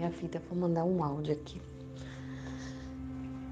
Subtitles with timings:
[0.00, 0.40] minha vida.
[0.48, 1.60] Vou mandar um áudio aqui.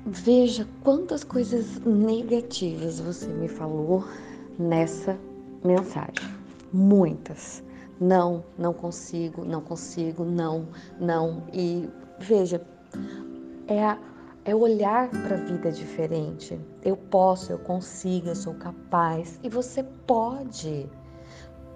[0.06, 4.04] Veja quantas coisas negativas você me falou
[4.58, 5.18] nessa
[5.62, 6.26] mensagem.
[6.72, 7.62] Muitas.
[8.00, 10.68] Não, não consigo, não consigo, não,
[10.98, 11.42] não.
[11.52, 11.88] E
[12.18, 12.64] veja,
[13.66, 13.98] é,
[14.44, 16.58] é olhar para a vida diferente.
[16.82, 19.38] Eu posso, eu consigo, eu sou capaz.
[19.42, 20.88] E você pode.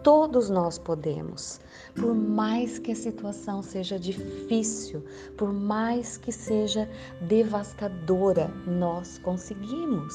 [0.02, 1.60] Todos nós podemos.
[1.94, 5.04] Por mais que a situação seja difícil,
[5.36, 10.12] por mais que seja devastadora, nós conseguimos.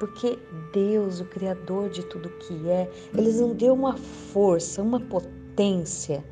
[0.00, 0.36] Porque
[0.72, 6.24] Deus, o Criador de tudo que é, Ele nos deu uma força, uma potência.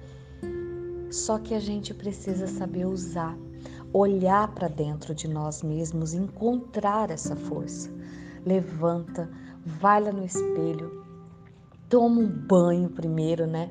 [1.09, 3.39] Só que a gente precisa saber usar,
[3.93, 7.91] olhar para dentro de nós mesmos, encontrar essa força.
[8.45, 9.31] Levanta,
[9.65, 11.08] vai lá no espelho,
[11.89, 13.71] toma um banho primeiro, né?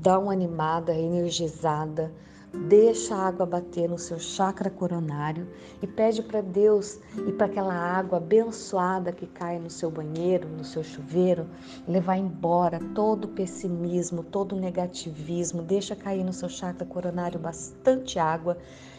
[0.00, 2.12] Dá uma animada, energizada,
[2.52, 5.48] deixa a água bater no seu chakra coronário
[5.80, 10.64] e pede para Deus e para aquela água abençoada que cai no seu banheiro, no
[10.64, 11.46] seu chuveiro,
[11.88, 18.18] levar embora todo o pessimismo, todo o negativismo, deixa cair no seu chakra coronário bastante
[18.18, 18.58] água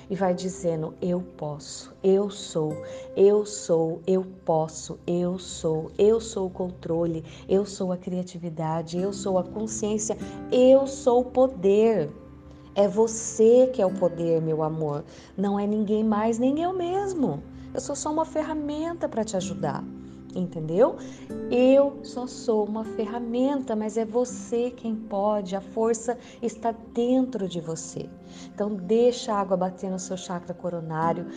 [0.09, 2.75] e vai dizendo: Eu posso, eu sou,
[3.15, 9.13] eu sou, eu posso, eu sou, eu sou o controle, eu sou a criatividade, eu
[9.13, 10.17] sou a consciência,
[10.51, 12.09] eu sou o poder.
[12.75, 15.03] É você que é o poder, meu amor.
[15.37, 17.43] Não é ninguém mais, nem eu mesmo.
[17.73, 19.83] Eu sou só uma ferramenta para te ajudar
[20.39, 20.95] entendeu?
[21.51, 27.59] Eu só sou uma ferramenta, mas é você quem pode, a força está dentro de
[27.59, 28.09] você.
[28.53, 31.27] Então deixa a água bater no seu chakra coronário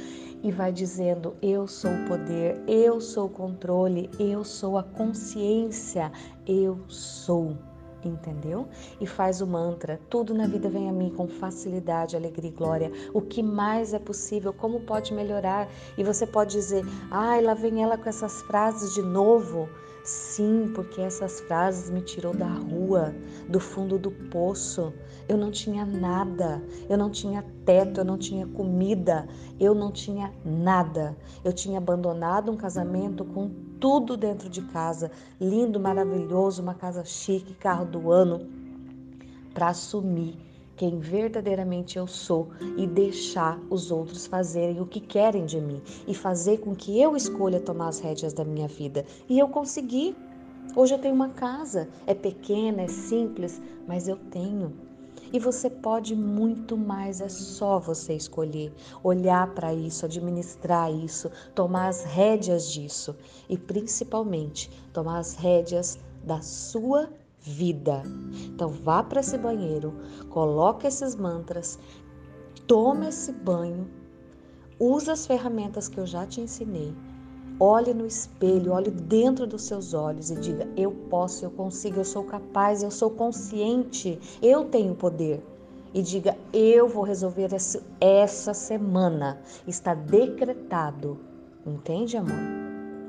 [0.42, 6.10] e vai dizendo: eu sou o poder, eu sou o controle, eu sou a consciência,
[6.46, 7.56] eu sou
[8.04, 8.68] entendeu?
[9.00, 12.92] E faz o mantra: tudo na vida vem a mim com facilidade, alegria e glória.
[13.12, 14.52] O que mais é possível?
[14.52, 15.68] Como pode melhorar?
[15.96, 19.68] E você pode dizer: ai, lá vem ela com essas frases de novo.
[20.06, 23.12] Sim, porque essas frases me tirou da rua,
[23.48, 24.94] do fundo do poço.
[25.28, 29.26] Eu não tinha nada, eu não tinha teto, eu não tinha comida,
[29.58, 31.16] eu não tinha nada.
[31.44, 35.10] Eu tinha abandonado um casamento com tudo dentro de casa,
[35.40, 38.46] lindo, maravilhoso, uma casa chique, carro do ano,
[39.52, 40.36] para assumir
[40.76, 46.14] quem verdadeiramente eu sou e deixar os outros fazerem o que querem de mim e
[46.14, 49.04] fazer com que eu escolha tomar as rédeas da minha vida.
[49.28, 50.14] E eu consegui.
[50.74, 54.85] Hoje eu tenho uma casa, é pequena, é simples, mas eu tenho.
[55.32, 58.72] E você pode muito mais, é só você escolher,
[59.02, 63.16] olhar para isso, administrar isso, tomar as rédeas disso
[63.48, 67.10] e principalmente tomar as rédeas da sua
[67.40, 68.02] vida.
[68.46, 69.94] Então vá para esse banheiro,
[70.30, 71.78] coloque esses mantras,
[72.66, 73.88] tome esse banho,
[74.78, 76.94] use as ferramentas que eu já te ensinei.
[77.58, 82.04] Olhe no espelho, olhe dentro dos seus olhos e diga: Eu posso, eu consigo, eu
[82.04, 85.42] sou capaz, eu sou consciente, eu tenho poder.
[85.94, 87.48] E diga: Eu vou resolver
[88.00, 89.40] essa semana.
[89.66, 91.18] Está decretado.
[91.66, 92.36] Entende, amor?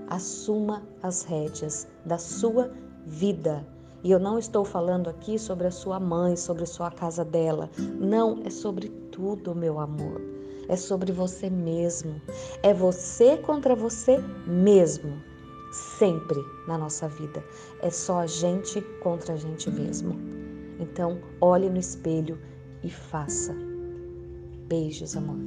[0.07, 2.71] Assuma as rédeas da sua
[3.05, 3.65] vida
[4.03, 7.69] e eu não estou falando aqui sobre a sua mãe, sobre a sua casa dela.
[7.99, 10.36] Não, é sobre tudo, meu amor.
[10.69, 12.21] É sobre você mesmo.
[12.63, 15.21] É você contra você mesmo.
[15.71, 17.43] Sempre na nossa vida.
[17.81, 20.15] É só a gente contra a gente mesmo.
[20.79, 22.37] Então, olhe no espelho
[22.83, 23.55] e faça.
[24.67, 25.37] Beijos, amor.